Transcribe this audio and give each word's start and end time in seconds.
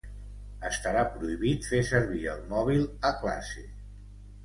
Estarà 0.69 1.03
prohibit 1.17 1.69
fer 1.73 1.83
servir 1.91 2.25
el 2.35 2.43
mòbil 2.57 2.85
a 3.13 3.17
classe. 3.25 3.71